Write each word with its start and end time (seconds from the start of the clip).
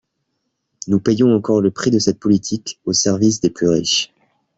Nous 0.87 0.99
payons 0.99 1.35
encore 1.35 1.61
le 1.61 1.69
prix 1.69 1.91
de 1.91 1.99
cette 1.99 2.19
politique 2.19 2.79
au 2.85 2.91
service 2.93 3.39
des 3.39 3.51
plus 3.51 3.67
riches. 3.69 4.11